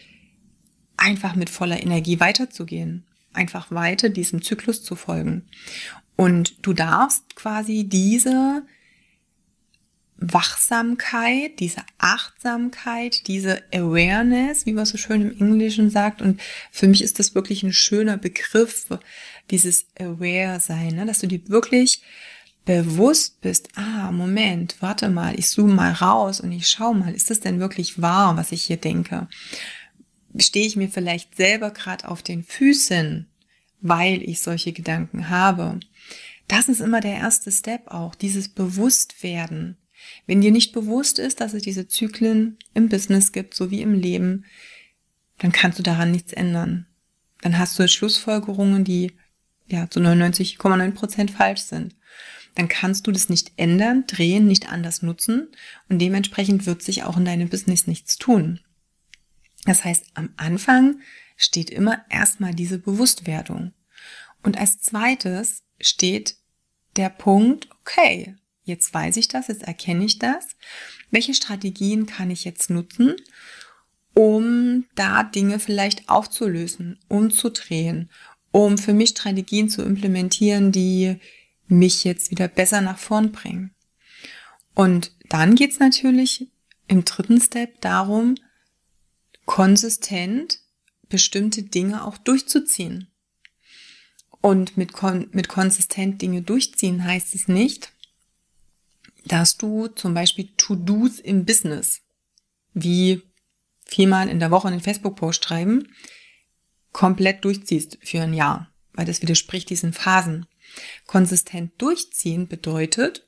einfach 0.97 1.35
mit 1.35 1.49
voller 1.49 1.81
Energie 1.81 2.19
weiterzugehen, 2.19 3.03
einfach 3.33 3.71
weiter 3.71 4.09
diesem 4.09 4.41
Zyklus 4.41 4.83
zu 4.83 4.95
folgen. 4.95 5.43
Und 6.15 6.65
du 6.65 6.73
darfst 6.73 7.35
quasi 7.35 7.83
diese 7.83 8.63
Wachsamkeit, 10.21 11.59
diese 11.59 11.81
Achtsamkeit, 11.97 13.27
diese 13.27 13.63
Awareness, 13.73 14.67
wie 14.67 14.73
man 14.73 14.85
so 14.85 14.97
schön 14.97 15.21
im 15.21 15.39
Englischen 15.39 15.89
sagt. 15.89 16.21
Und 16.21 16.39
für 16.71 16.87
mich 16.87 17.03
ist 17.03 17.17
das 17.17 17.33
wirklich 17.33 17.63
ein 17.63 17.73
schöner 17.73 18.17
Begriff, 18.17 18.85
dieses 19.49 19.87
Aware-Sein, 19.99 20.95
ne? 20.95 21.05
dass 21.07 21.19
du 21.19 21.27
dir 21.27 21.41
wirklich 21.49 22.01
bewusst 22.65 23.41
bist, 23.41 23.69
ah, 23.75 24.11
Moment, 24.11 24.75
warte 24.79 25.09
mal, 25.09 25.37
ich 25.37 25.47
zoome 25.47 25.73
mal 25.73 25.91
raus 25.91 26.39
und 26.39 26.51
ich 26.51 26.69
schau 26.69 26.93
mal, 26.93 27.15
ist 27.15 27.31
das 27.31 27.39
denn 27.39 27.59
wirklich 27.59 27.99
wahr, 27.99 28.37
was 28.37 28.51
ich 28.51 28.63
hier 28.63 28.77
denke? 28.77 29.27
Stehe 30.37 30.67
ich 30.67 30.75
mir 30.75 30.89
vielleicht 30.89 31.35
selber 31.35 31.71
gerade 31.71 32.07
auf 32.07 32.21
den 32.21 32.43
Füßen, 32.43 33.27
weil 33.81 34.21
ich 34.21 34.41
solche 34.41 34.71
Gedanken 34.71 35.29
habe? 35.29 35.79
Das 36.47 36.69
ist 36.69 36.81
immer 36.81 37.01
der 37.01 37.15
erste 37.15 37.51
Step 37.51 37.87
auch, 37.87 38.13
dieses 38.13 38.49
Bewusstwerden. 38.49 39.77
Wenn 40.27 40.41
dir 40.41 40.51
nicht 40.51 40.73
bewusst 40.73 41.19
ist, 41.19 41.41
dass 41.41 41.53
es 41.53 41.63
diese 41.63 41.87
Zyklen 41.87 42.57
im 42.73 42.89
Business 42.89 43.31
gibt, 43.31 43.53
so 43.53 43.71
wie 43.71 43.81
im 43.81 43.93
Leben, 43.93 44.45
dann 45.39 45.51
kannst 45.51 45.79
du 45.79 45.83
daran 45.83 46.11
nichts 46.11 46.33
ändern. 46.33 46.85
Dann 47.41 47.57
hast 47.57 47.77
du 47.77 47.87
Schlussfolgerungen, 47.87 48.83
die 48.83 49.13
ja 49.67 49.89
zu 49.89 49.99
99,9 49.99 50.91
Prozent 50.91 51.31
falsch 51.31 51.61
sind. 51.61 51.95
Dann 52.55 52.67
kannst 52.67 53.07
du 53.07 53.11
das 53.11 53.29
nicht 53.29 53.53
ändern, 53.55 54.05
drehen, 54.07 54.45
nicht 54.45 54.71
anders 54.71 55.01
nutzen 55.01 55.47
und 55.89 55.99
dementsprechend 55.99 56.65
wird 56.65 56.81
sich 56.81 57.03
auch 57.03 57.17
in 57.17 57.25
deinem 57.25 57.49
Business 57.49 57.87
nichts 57.87 58.17
tun. 58.17 58.59
Das 59.65 59.85
heißt, 59.85 60.11
am 60.15 60.29
Anfang 60.37 60.99
steht 61.37 61.69
immer 61.69 62.03
erstmal 62.09 62.53
diese 62.53 62.77
Bewusstwerdung. 62.77 63.73
Und 64.43 64.57
als 64.57 64.81
zweites 64.81 65.63
steht 65.79 66.35
der 66.95 67.09
Punkt, 67.09 67.69
okay, 67.81 68.35
Jetzt 68.71 68.93
weiß 68.93 69.17
ich 69.17 69.27
das, 69.27 69.49
jetzt 69.49 69.63
erkenne 69.63 70.05
ich 70.05 70.17
das. 70.17 70.47
Welche 71.11 71.33
Strategien 71.33 72.05
kann 72.05 72.31
ich 72.31 72.45
jetzt 72.45 72.69
nutzen, 72.69 73.17
um 74.13 74.85
da 74.95 75.23
Dinge 75.23 75.59
vielleicht 75.59 76.07
aufzulösen, 76.07 76.97
umzudrehen, 77.09 78.09
um 78.51 78.77
für 78.77 78.93
mich 78.93 79.09
Strategien 79.09 79.69
zu 79.69 79.81
implementieren, 79.81 80.71
die 80.71 81.17
mich 81.67 82.05
jetzt 82.05 82.31
wieder 82.31 82.47
besser 82.47 82.79
nach 82.79 82.97
vorn 82.97 83.33
bringen. 83.33 83.75
Und 84.73 85.11
dann 85.27 85.55
geht's 85.55 85.79
natürlich 85.79 86.47
im 86.87 87.03
dritten 87.03 87.41
Step 87.41 87.81
darum, 87.81 88.35
konsistent 89.45 90.59
bestimmte 91.09 91.63
Dinge 91.63 92.05
auch 92.05 92.17
durchzuziehen. 92.17 93.09
Und 94.39 94.77
mit, 94.77 94.93
kon 94.93 95.27
mit 95.33 95.49
konsistent 95.49 96.21
Dinge 96.21 96.41
durchziehen 96.41 97.03
heißt 97.03 97.35
es 97.35 97.49
nicht, 97.49 97.91
dass 99.25 99.57
du 99.57 99.87
zum 99.87 100.13
Beispiel 100.13 100.49
To-Dos 100.57 101.19
im 101.19 101.45
Business, 101.45 102.01
wie 102.73 103.21
viermal 103.85 104.29
in 104.29 104.39
der 104.39 104.51
Woche 104.51 104.67
einen 104.67 104.81
Facebook-Post 104.81 105.43
schreiben, 105.43 105.87
komplett 106.91 107.43
durchziehst 107.45 107.97
für 108.01 108.21
ein 108.21 108.33
Jahr, 108.33 108.73
weil 108.93 109.05
das 109.05 109.21
widerspricht 109.21 109.69
diesen 109.69 109.93
Phasen. 109.93 110.45
Konsistent 111.05 111.73
durchziehen 111.81 112.47
bedeutet, 112.47 113.27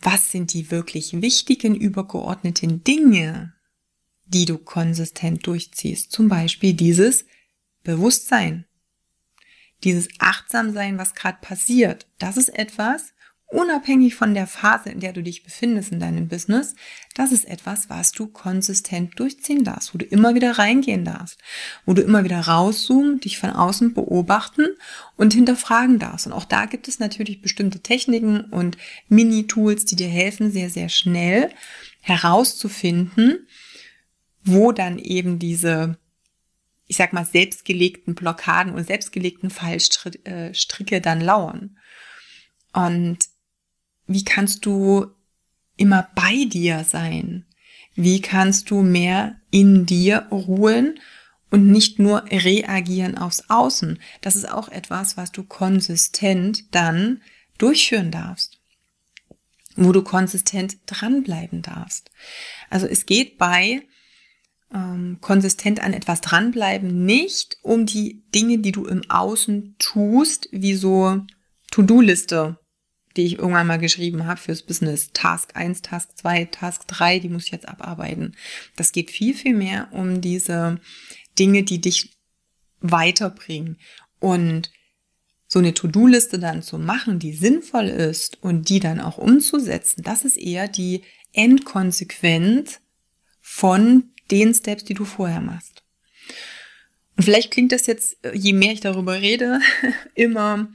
was 0.00 0.30
sind 0.30 0.52
die 0.52 0.70
wirklich 0.70 1.20
wichtigen 1.20 1.74
übergeordneten 1.74 2.84
Dinge, 2.84 3.54
die 4.26 4.44
du 4.44 4.58
konsistent 4.58 5.46
durchziehst? 5.46 6.12
Zum 6.12 6.28
Beispiel 6.28 6.74
dieses 6.74 7.24
Bewusstsein, 7.82 8.66
dieses 9.84 10.08
Achtsamsein, 10.18 10.98
was 10.98 11.14
gerade 11.14 11.38
passiert. 11.40 12.06
Das 12.18 12.36
ist 12.36 12.50
etwas, 12.50 13.12
unabhängig 13.50 14.14
von 14.14 14.34
der 14.34 14.46
Phase, 14.46 14.90
in 14.90 15.00
der 15.00 15.12
du 15.12 15.22
dich 15.22 15.42
befindest 15.42 15.90
in 15.90 16.00
deinem 16.00 16.28
Business, 16.28 16.74
das 17.14 17.32
ist 17.32 17.46
etwas, 17.46 17.88
was 17.88 18.12
du 18.12 18.26
konsistent 18.26 19.18
durchziehen 19.18 19.64
darfst, 19.64 19.94
wo 19.94 19.98
du 19.98 20.04
immer 20.04 20.34
wieder 20.34 20.58
reingehen 20.58 21.04
darfst, 21.04 21.38
wo 21.86 21.94
du 21.94 22.02
immer 22.02 22.24
wieder 22.24 22.40
rauszoomen, 22.40 23.20
dich 23.20 23.38
von 23.38 23.50
außen 23.50 23.94
beobachten 23.94 24.66
und 25.16 25.32
hinterfragen 25.32 25.98
darfst. 25.98 26.26
Und 26.26 26.34
auch 26.34 26.44
da 26.44 26.66
gibt 26.66 26.88
es 26.88 26.98
natürlich 26.98 27.40
bestimmte 27.40 27.80
Techniken 27.80 28.42
und 28.44 28.76
Mini-Tools, 29.08 29.86
die 29.86 29.96
dir 29.96 30.08
helfen, 30.08 30.52
sehr, 30.52 30.68
sehr 30.68 30.90
schnell 30.90 31.50
herauszufinden, 32.00 33.46
wo 34.44 34.72
dann 34.72 34.98
eben 34.98 35.38
diese 35.38 35.98
ich 36.90 36.96
sag 36.96 37.12
mal, 37.12 37.26
selbstgelegten 37.26 38.14
Blockaden 38.14 38.72
und 38.72 38.86
selbstgelegten 38.86 39.50
Fallstricke 39.50 41.02
dann 41.02 41.20
lauern. 41.20 41.76
Und 42.72 43.27
wie 44.08 44.24
kannst 44.24 44.66
du 44.66 45.06
immer 45.76 46.08
bei 46.14 46.44
dir 46.46 46.84
sein? 46.84 47.46
Wie 47.94 48.20
kannst 48.20 48.70
du 48.70 48.82
mehr 48.82 49.36
in 49.50 49.86
dir 49.86 50.26
ruhen 50.30 50.98
und 51.50 51.68
nicht 51.68 51.98
nur 51.98 52.24
reagieren 52.24 53.18
aufs 53.18 53.48
Außen? 53.48 53.98
Das 54.20 54.34
ist 54.34 54.50
auch 54.50 54.68
etwas, 54.68 55.16
was 55.16 55.30
du 55.30 55.44
konsistent 55.44 56.74
dann 56.74 57.22
durchführen 57.58 58.10
darfst, 58.10 58.58
wo 59.76 59.92
du 59.92 60.02
konsistent 60.02 60.78
dranbleiben 60.86 61.62
darfst. 61.62 62.10
Also 62.70 62.86
es 62.86 63.04
geht 63.04 63.36
bei 63.36 63.82
ähm, 64.72 65.18
konsistent 65.20 65.80
an 65.80 65.92
etwas 65.92 66.20
dranbleiben 66.20 67.04
nicht 67.04 67.58
um 67.62 67.86
die 67.86 68.22
Dinge, 68.34 68.58
die 68.58 68.72
du 68.72 68.84
im 68.86 69.08
Außen 69.10 69.76
tust, 69.78 70.48
wie 70.52 70.74
so 70.74 71.22
To-Do-Liste 71.70 72.58
die 73.18 73.26
ich 73.26 73.38
irgendwann 73.38 73.66
mal 73.66 73.78
geschrieben 73.78 74.26
habe 74.26 74.40
fürs 74.40 74.62
Business. 74.62 75.10
Task 75.12 75.50
1, 75.54 75.82
Task 75.82 76.16
2, 76.16 76.46
Task 76.46 76.86
3, 76.86 77.18
die 77.18 77.28
muss 77.28 77.46
ich 77.46 77.50
jetzt 77.50 77.68
abarbeiten. 77.68 78.36
Das 78.76 78.92
geht 78.92 79.10
viel, 79.10 79.34
viel 79.34 79.54
mehr 79.54 79.88
um 79.90 80.20
diese 80.20 80.80
Dinge, 81.38 81.64
die 81.64 81.80
dich 81.80 82.16
weiterbringen. 82.80 83.76
Und 84.20 84.70
so 85.48 85.58
eine 85.58 85.74
To-Do-Liste 85.74 86.38
dann 86.38 86.62
zu 86.62 86.78
machen, 86.78 87.18
die 87.18 87.32
sinnvoll 87.32 87.88
ist 87.88 88.42
und 88.42 88.68
die 88.68 88.80
dann 88.80 89.00
auch 89.00 89.18
umzusetzen, 89.18 90.02
das 90.02 90.24
ist 90.24 90.36
eher 90.36 90.68
die 90.68 91.02
Endkonsequenz 91.32 92.80
von 93.40 94.10
den 94.30 94.54
Steps, 94.54 94.84
die 94.84 94.94
du 94.94 95.04
vorher 95.04 95.40
machst. 95.40 95.82
Und 97.16 97.24
vielleicht 97.24 97.50
klingt 97.50 97.72
das 97.72 97.86
jetzt, 97.86 98.18
je 98.32 98.52
mehr 98.52 98.72
ich 98.72 98.80
darüber 98.80 99.20
rede, 99.20 99.60
immer 100.14 100.68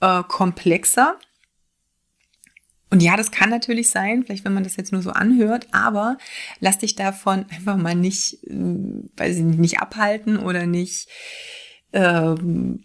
äh, 0.00 0.22
komplexer. 0.22 1.18
Und 2.92 3.02
ja, 3.02 3.16
das 3.16 3.30
kann 3.30 3.48
natürlich 3.48 3.88
sein, 3.88 4.22
vielleicht 4.22 4.44
wenn 4.44 4.52
man 4.52 4.64
das 4.64 4.76
jetzt 4.76 4.92
nur 4.92 5.00
so 5.00 5.12
anhört, 5.12 5.66
aber 5.72 6.18
lass 6.60 6.76
dich 6.76 6.94
davon 6.94 7.46
einfach 7.50 7.78
mal 7.78 7.94
nicht, 7.94 8.44
äh, 8.44 8.54
weiß 9.16 9.38
ich 9.38 9.44
nicht, 9.44 9.58
nicht 9.58 9.78
abhalten 9.80 10.36
oder 10.36 10.66
nicht, 10.66 11.08
ähm, 11.94 12.84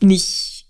nicht 0.00 0.68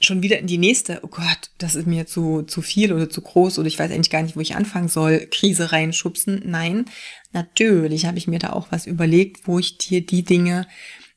schon 0.00 0.24
wieder 0.24 0.40
in 0.40 0.48
die 0.48 0.58
nächste, 0.58 0.98
oh 1.04 1.06
Gott, 1.06 1.50
das 1.58 1.76
ist 1.76 1.86
mir 1.86 2.08
zu, 2.08 2.42
zu 2.42 2.60
viel 2.60 2.92
oder 2.92 3.08
zu 3.08 3.20
groß 3.20 3.60
oder 3.60 3.68
ich 3.68 3.78
weiß 3.78 3.92
eigentlich 3.92 4.10
gar 4.10 4.22
nicht, 4.22 4.34
wo 4.34 4.40
ich 4.40 4.56
anfangen 4.56 4.88
soll, 4.88 5.28
Krise 5.30 5.70
reinschubsen. 5.70 6.42
Nein, 6.44 6.86
natürlich 7.32 8.06
habe 8.06 8.18
ich 8.18 8.26
mir 8.26 8.40
da 8.40 8.52
auch 8.52 8.66
was 8.70 8.84
überlegt, 8.84 9.46
wo 9.46 9.60
ich 9.60 9.78
dir 9.78 10.04
die 10.04 10.24
Dinge 10.24 10.66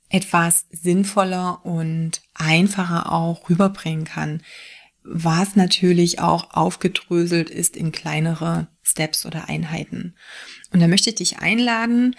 etwas 0.10 0.67
sinnvoller 0.69 1.65
und 1.65 2.22
einfacher 2.36 3.12
auch 3.12 3.50
rüberbringen 3.50 4.05
kann 4.05 4.43
was 5.12 5.56
natürlich 5.56 6.20
auch 6.20 6.51
aufgedröselt 6.51 7.50
ist 7.50 7.75
in 7.75 7.92
kleinere 7.92 8.68
Steps 8.84 9.25
oder 9.25 9.50
Einheiten. 9.50 10.16
Und 10.72 10.80
da 10.82 10.88
möchte 10.88 11.10
ich 11.10 11.16
dich 11.16 11.39
einladen 11.39 12.16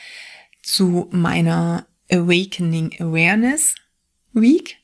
zu 0.62 1.08
meiner 1.12 1.86
Awakening 2.10 2.94
Awareness 2.98 3.76
Week. 4.32 4.76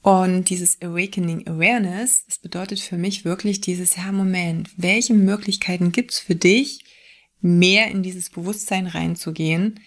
Und 0.00 0.48
dieses 0.50 0.80
Awakening 0.80 1.46
Awareness, 1.46 2.24
das 2.26 2.38
bedeutet 2.38 2.80
für 2.80 2.96
mich 2.96 3.24
wirklich 3.24 3.60
dieses, 3.60 3.96
ja, 3.96 4.10
Moment, 4.10 4.70
welche 4.76 5.14
Möglichkeiten 5.14 5.92
gibt's 5.92 6.18
für 6.18 6.34
dich, 6.34 6.84
mehr 7.40 7.88
in 7.88 8.02
dieses 8.02 8.30
Bewusstsein 8.30 8.86
reinzugehen, 8.86 9.80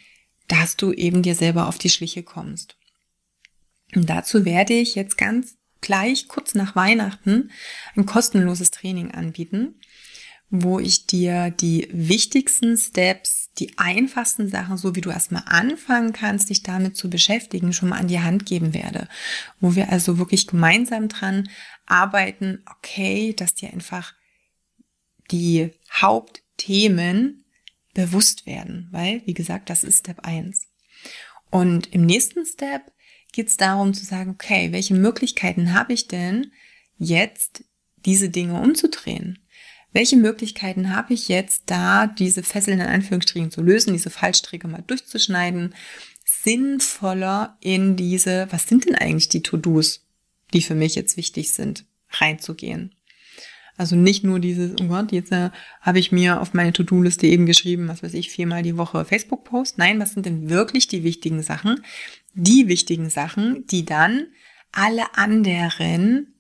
dass 0.48 0.78
du 0.78 0.92
eben 0.92 1.22
dir 1.22 1.36
selber 1.36 1.68
auf 1.68 1.78
die 1.78 1.90
Schliche 1.90 2.24
kommst. 2.24 2.78
Und 3.96 4.10
dazu 4.10 4.46
werde 4.46 4.74
ich 4.74 4.96
jetzt 4.96 5.18
ganz 5.18 5.58
gleich 5.86 6.28
kurz 6.28 6.56
nach 6.56 6.76
Weihnachten 6.76 7.52
ein 7.96 8.08
kostenloses 8.08 8.72
Training 8.72 9.12
anbieten, 9.12 9.76
wo 10.50 10.80
ich 10.80 11.06
dir 11.06 11.52
die 11.52 11.88
wichtigsten 11.92 12.76
Steps, 12.76 13.52
die 13.60 13.78
einfachsten 13.78 14.50
Sachen, 14.50 14.78
so 14.78 14.96
wie 14.96 15.02
du 15.02 15.12
erstmal 15.12 15.44
anfangen 15.46 16.12
kannst, 16.12 16.50
dich 16.50 16.64
damit 16.64 16.98
zu 16.98 17.10
beschäftigen, 17.10 17.72
schon 17.72 17.90
mal 17.90 18.00
an 18.00 18.08
die 18.08 18.20
Hand 18.20 18.48
geben 18.48 18.74
werde. 18.74 19.08
Wo 19.60 19.76
wir 19.76 19.92
also 19.92 20.18
wirklich 20.18 20.48
gemeinsam 20.48 21.08
dran 21.08 21.50
arbeiten, 21.86 22.64
okay, 22.78 23.34
dass 23.34 23.54
dir 23.54 23.72
einfach 23.72 24.16
die 25.30 25.70
Hauptthemen 25.92 27.46
bewusst 27.94 28.48
werden, 28.48 28.88
weil, 28.92 29.22
wie 29.26 29.36
gesagt, 29.36 29.70
das 29.70 29.84
ist 29.84 30.00
Step 30.00 30.22
1. 30.22 30.68
Und 31.52 31.94
im 31.94 32.08
nächsten 32.08 32.44
Step 32.46 32.92
geht 33.36 33.50
es 33.50 33.58
darum 33.58 33.94
zu 33.94 34.06
sagen, 34.06 34.32
okay, 34.32 34.72
welche 34.72 34.94
Möglichkeiten 34.94 35.74
habe 35.74 35.92
ich 35.92 36.08
denn 36.08 36.52
jetzt, 36.98 37.66
diese 38.06 38.30
Dinge 38.30 38.62
umzudrehen? 38.62 39.40
Welche 39.92 40.16
Möglichkeiten 40.16 40.96
habe 40.96 41.14
ich 41.14 41.28
jetzt 41.28 41.64
da, 41.66 42.08
diese 42.08 42.44
Fesseln 42.44 42.80
in 42.80 42.88
Anführungsstrichen 42.88 43.52
zu 43.52 43.62
lösen, 43.62 43.94
diese 43.94 44.10
Fallstricke 44.10 44.68
mal 44.68 44.84
durchzuschneiden, 44.88 45.76
sinnvoller 46.24 47.58
in 47.60 47.98
diese, 47.98 48.48
was 48.52 48.68
sind 48.68 48.86
denn 48.86 48.96
eigentlich 48.96 49.30
die 49.30 49.44
To-Dos, 49.44 50.06
die 50.54 50.62
für 50.62 50.76
mich 50.76 50.96
jetzt 50.96 51.18
wichtig 51.18 51.52
sind, 51.52 51.86
reinzugehen? 52.12 52.96
Also 53.78 53.96
nicht 53.96 54.24
nur 54.24 54.40
dieses, 54.40 54.72
oh 54.80 54.86
Gott, 54.86 55.12
jetzt 55.12 55.32
äh, 55.32 55.50
habe 55.82 56.00
ich 56.00 56.12
mir 56.12 56.42
auf 56.42 56.54
meine 56.54 56.72
To-Do-Liste 56.72 57.28
eben 57.28 57.46
geschrieben, 57.46 57.88
was 57.88 58.04
weiß 58.04 58.14
ich, 58.14 58.30
viermal 58.30 58.64
die 58.64 58.78
Woche 58.78 59.04
Facebook-Post. 59.04 59.78
Nein, 59.78 60.00
was 60.00 60.14
sind 60.14 60.26
denn 60.26 60.50
wirklich 60.50 60.88
die 60.88 61.04
wichtigen 61.04 61.44
Sachen? 61.44 61.84
Die 62.34 62.68
wichtigen 62.68 63.10
Sachen, 63.10 63.66
die 63.68 63.86
dann 63.86 64.28
alle 64.72 65.16
anderen 65.16 66.36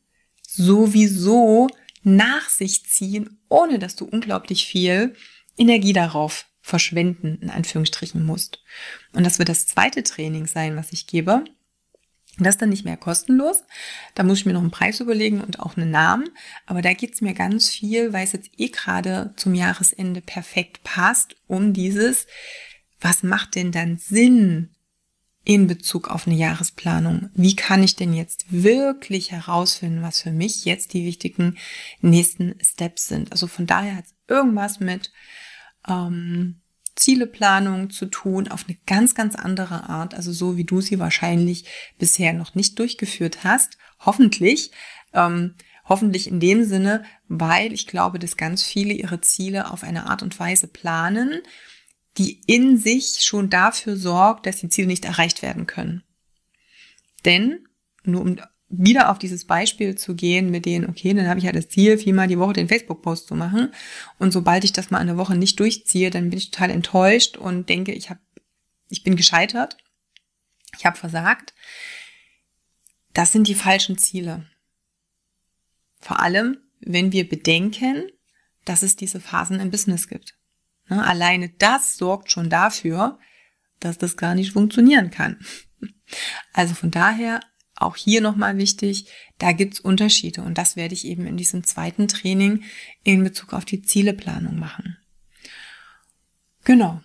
sowieso 0.47 1.67
nach 2.03 2.47
sich 2.49 2.85
ziehen, 2.85 3.39
ohne 3.49 3.79
dass 3.79 3.95
du 3.95 4.05
unglaublich 4.05 4.65
viel 4.65 5.15
Energie 5.57 5.93
darauf 5.93 6.45
verschwenden, 6.61 7.37
in 7.41 7.49
Anführungsstrichen 7.49 8.25
musst. 8.25 8.63
Und 9.13 9.23
das 9.23 9.39
wird 9.39 9.49
das 9.49 9.67
zweite 9.67 10.03
Training 10.03 10.47
sein, 10.47 10.75
was 10.75 10.93
ich 10.93 11.07
gebe. 11.07 11.43
Das 12.39 12.55
ist 12.55 12.61
dann 12.61 12.69
nicht 12.69 12.85
mehr 12.85 12.97
kostenlos. 12.97 13.63
Da 14.13 14.23
muss 14.23 14.39
ich 14.39 14.45
mir 14.45 14.53
noch 14.53 14.61
einen 14.61 14.71
Preis 14.71 14.99
überlegen 14.99 15.41
und 15.41 15.59
auch 15.59 15.77
einen 15.77 15.91
Namen. 15.91 16.29
Aber 16.65 16.81
da 16.81 16.93
geht's 16.93 17.21
mir 17.21 17.33
ganz 17.33 17.69
viel, 17.69 18.11
weil 18.11 18.25
es 18.25 18.33
jetzt 18.33 18.49
eh 18.57 18.69
gerade 18.69 19.33
zum 19.37 19.53
Jahresende 19.53 20.21
perfekt 20.21 20.83
passt, 20.83 21.35
um 21.47 21.71
dieses, 21.71 22.27
was 22.99 23.23
macht 23.23 23.55
denn 23.55 23.71
dann 23.71 23.97
Sinn 23.97 24.75
in 25.45 25.67
Bezug 25.67 26.09
auf 26.09 26.27
eine 26.27 26.35
Jahresplanung? 26.35 27.29
Wie 27.35 27.55
kann 27.55 27.83
ich 27.83 27.95
denn 27.95 28.13
jetzt 28.13 28.45
wirklich 28.49 29.31
herausfinden, 29.31 30.01
was 30.01 30.21
für 30.21 30.31
mich 30.31 30.65
jetzt 30.65 30.93
die 30.93 31.05
wichtigen 31.05 31.57
nächsten 32.01 32.55
Steps 32.61 33.07
sind? 33.07 33.31
Also 33.31 33.47
von 33.47 33.67
daher 33.67 33.95
hat 33.95 34.05
irgendwas 34.27 34.79
mit 34.79 35.11
ähm, 35.87 36.61
Zieleplanung 36.95 37.89
zu 37.89 38.05
tun 38.05 38.47
auf 38.47 38.65
eine 38.67 38.77
ganz, 38.85 39.15
ganz 39.15 39.35
andere 39.35 39.89
Art, 39.89 40.13
also 40.13 40.31
so 40.31 40.57
wie 40.57 40.63
du 40.63 40.81
sie 40.81 40.99
wahrscheinlich 40.99 41.65
bisher 41.97 42.33
noch 42.33 42.55
nicht 42.55 42.79
durchgeführt 42.79 43.43
hast. 43.43 43.77
Hoffentlich. 43.99 44.71
Ähm, 45.13 45.55
hoffentlich 45.87 46.27
in 46.27 46.39
dem 46.39 46.63
Sinne, 46.63 47.03
weil 47.27 47.71
ich 47.73 47.87
glaube, 47.87 48.19
dass 48.19 48.37
ganz 48.37 48.63
viele 48.63 48.93
ihre 48.93 49.21
Ziele 49.21 49.71
auf 49.71 49.83
eine 49.83 50.07
Art 50.07 50.23
und 50.23 50.39
Weise 50.39 50.67
planen, 50.67 51.41
die 52.17 52.41
in 52.47 52.77
sich 52.77 53.23
schon 53.23 53.49
dafür 53.49 53.97
sorgt, 53.97 54.45
dass 54.45 54.57
die 54.57 54.69
Ziele 54.69 54.87
nicht 54.87 55.05
erreicht 55.05 55.41
werden 55.41 55.67
können. 55.67 56.03
Denn, 57.23 57.67
nur 58.03 58.22
um 58.22 58.37
wieder 58.77 59.09
auf 59.09 59.20
dieses 59.20 59.46
Beispiel 59.46 59.96
zu 59.96 60.16
gehen 60.16 60.51
mit 60.51 60.66
denen, 60.66 60.90
okay, 60.90 61.14
dann 61.14 61.27
habe 61.27 61.40
ich 61.40 61.46
ja 61.46 61.51
das 61.51 61.70
Ziel, 61.70 61.98
viermal 61.98 62.27
die 62.27 62.40
Woche 62.40 62.53
den 62.53 62.68
Facebook-Post 62.68 63.27
zu 63.27 63.35
machen. 63.35 63.72
Und 64.20 64.31
sobald 64.31 64.64
ich 64.64 64.74
das 64.74 64.92
mal 64.92 65.00
eine 65.00 65.18
Woche 65.18 65.35
nicht 65.35 65.59
durchziehe, 65.59 66.09
dann 66.09 66.29
bin 66.29 66.40
ich 66.40 66.51
total 66.51 66.72
enttäuscht 66.72 67.38
und 67.38 67.70
denke, 67.70 67.92
ich 67.92 68.09
habe, 68.09 68.20
ich 68.90 69.03
bin 69.03 69.16
gescheitert. 69.16 69.77
Ich 70.77 70.85
habe 70.85 70.98
versagt. 70.98 71.53
Das 73.14 73.31
sind 73.31 73.48
die 73.48 73.55
falschen 73.55 73.98
Ziele. 73.98 74.46
Vor 76.01 76.20
allem, 76.20 76.57
wenn 76.81 77.11
wir 77.11 77.27
bedenken, 77.27 78.11
dass 78.66 78.83
es 78.83 78.96
diese 78.96 79.20
Phasen 79.20 79.59
im 79.59 79.72
Business 79.72 80.07
gibt. 80.07 80.38
Ne, 80.90 81.03
alleine 81.05 81.50
das 81.50 81.98
sorgt 81.98 82.31
schon 82.31 82.50
dafür, 82.50 83.20
dass 83.79 83.98
das 83.98 84.18
gar 84.18 84.35
nicht 84.35 84.51
funktionieren 84.51 85.11
kann. 85.11 85.40
Also 86.53 86.74
von 86.74 86.92
daher 86.92 87.40
auch 87.75 87.96
hier 87.96 88.22
nochmal 88.22 88.57
wichtig, 88.57 89.07
da 89.38 89.51
gibt's 89.51 89.79
Unterschiede 89.79 90.42
und 90.42 90.57
das 90.57 90.75
werde 90.75 90.94
ich 90.94 91.05
eben 91.05 91.25
in 91.25 91.38
diesem 91.38 91.64
zweiten 91.64 92.07
Training 92.07 92.64
in 93.03 93.24
Bezug 93.24 93.53
auf 93.53 93.66
die 93.66 93.81
Zieleplanung 93.81 94.57
machen. 94.57 94.98
Genau, 96.64 97.01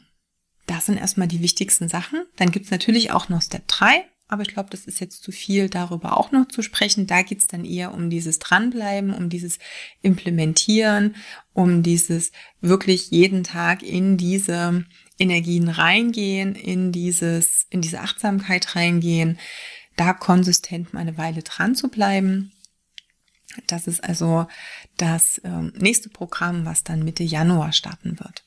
das 0.67 0.87
sind 0.87 0.99
erstmal 0.99 1.29
die 1.29 1.43
wichtigsten 1.43 1.89
Sachen. 1.89 2.25
Dann 2.37 2.51
gibt's 2.51 2.71
natürlich 2.71 3.11
auch 3.11 3.29
noch 3.29 3.43
Step 3.43 3.67
3, 3.69 4.05
aber 4.29 4.43
ich 4.43 4.49
glaube, 4.49 4.71
das 4.71 4.85
ist 4.85 5.01
jetzt 5.01 5.25
zu 5.25 5.33
viel 5.33 5.69
darüber 5.69 6.17
auch 6.17 6.31
noch 6.31 6.47
zu 6.47 6.63
sprechen. 6.63 7.09
Da 7.09 7.23
geht's 7.23 7.49
dann 7.49 7.65
eher 7.65 7.93
um 7.93 8.09
dieses 8.09 8.39
Dranbleiben, 8.39 9.13
um 9.13 9.29
dieses 9.29 9.59
Implementieren, 10.03 11.17
um 11.53 11.83
dieses 11.83 12.31
wirklich 12.61 13.11
jeden 13.11 13.43
Tag 13.43 13.83
in 13.83 14.17
diese 14.17 14.85
Energien 15.19 15.69
reingehen, 15.69 16.55
in 16.55 16.93
dieses, 16.93 17.67
in 17.71 17.81
diese 17.81 18.01
Achtsamkeit 18.01 18.77
reingehen, 18.77 19.39
da 20.01 20.15
konsistent 20.15 20.95
mal 20.95 21.01
eine 21.01 21.19
Weile 21.19 21.43
dran 21.43 21.75
zu 21.75 21.89
bleiben. 21.89 22.53
Das 23.67 23.87
ist 23.87 24.03
also 24.03 24.47
das 24.97 25.39
ähm, 25.45 25.75
nächste 25.77 26.09
Programm, 26.09 26.65
was 26.65 26.85
dann 26.85 27.05
Mitte 27.05 27.23
Januar 27.23 27.73
starten 27.73 28.19
wird. 28.19 28.45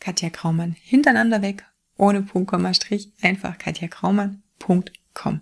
Katja 0.00 0.30
Kraumann 0.30 0.72
hintereinander 0.72 1.42
weg 1.42 1.64
ohne 1.96 2.22
Punkt, 2.22 2.50
Komma, 2.50 2.74
Strich, 2.74 3.10
einfach 3.22 3.58
katjakraumann.com. 3.58 5.40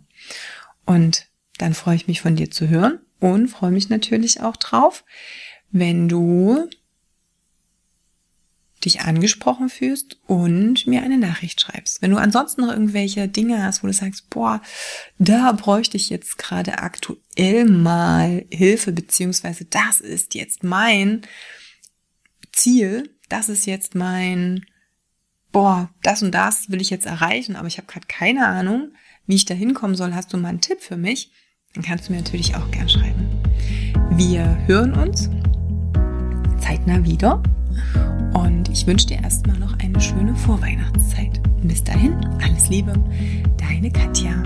Und 0.84 1.26
dann 1.58 1.74
freue 1.74 1.96
ich 1.96 2.08
mich 2.08 2.20
von 2.20 2.36
dir 2.36 2.50
zu 2.50 2.68
hören 2.68 3.00
und 3.20 3.48
freue 3.48 3.70
mich 3.70 3.88
natürlich 3.88 4.40
auch 4.40 4.56
drauf, 4.56 5.04
wenn 5.70 6.08
du 6.08 6.68
dich 8.84 9.02
angesprochen 9.02 9.68
fühlst 9.68 10.18
und 10.26 10.86
mir 10.86 11.02
eine 11.02 11.18
Nachricht 11.18 11.60
schreibst. 11.60 12.02
Wenn 12.02 12.10
du 12.10 12.16
ansonsten 12.16 12.62
noch 12.62 12.72
irgendwelche 12.72 13.28
Dinge 13.28 13.62
hast, 13.62 13.82
wo 13.82 13.86
du 13.86 13.92
sagst, 13.92 14.28
boah, 14.28 14.60
da 15.18 15.52
bräuchte 15.52 15.96
ich 15.96 16.10
jetzt 16.10 16.38
gerade 16.38 16.78
aktuell 16.78 17.64
mal 17.64 18.44
Hilfe, 18.50 18.92
beziehungsweise 18.92 19.64
das 19.66 20.00
ist 20.00 20.34
jetzt 20.34 20.64
mein 20.64 21.22
Ziel, 22.52 23.14
das 23.28 23.48
ist 23.48 23.66
jetzt 23.66 23.94
mein 23.94 24.66
boah, 25.52 25.90
das 26.02 26.22
und 26.22 26.32
das 26.32 26.70
will 26.70 26.80
ich 26.80 26.90
jetzt 26.90 27.06
erreichen, 27.06 27.56
aber 27.56 27.68
ich 27.68 27.76
habe 27.76 27.86
gerade 27.86 28.06
keine 28.08 28.46
Ahnung, 28.46 28.92
wie 29.26 29.36
ich 29.36 29.44
da 29.44 29.54
hinkommen 29.54 29.94
soll. 29.94 30.14
Hast 30.14 30.32
du 30.32 30.38
mal 30.38 30.48
einen 30.48 30.60
Tipp 30.60 30.80
für 30.80 30.96
mich? 30.96 31.30
Dann 31.74 31.84
kannst 31.84 32.08
du 32.08 32.12
mir 32.12 32.18
natürlich 32.18 32.56
auch 32.56 32.70
gern 32.70 32.88
schreiben. 32.88 33.28
Wir 34.10 34.58
hören 34.66 34.92
uns 34.94 35.30
zeitnah 36.58 37.04
wieder 37.04 37.42
und 38.34 38.68
ich 38.70 38.86
wünsche 38.86 39.06
dir 39.06 39.22
erstmal 39.22 39.58
noch 39.58 39.78
eine 39.78 40.00
schöne 40.00 40.34
Vorweihnachtszeit. 40.34 41.40
Bis 41.62 41.82
dahin, 41.84 42.14
alles 42.42 42.68
Liebe, 42.68 42.92
deine 43.58 43.90
Katja. 43.90 44.42